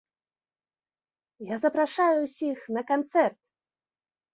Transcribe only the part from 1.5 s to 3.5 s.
Я запрашаю ўсіх на канцэрт.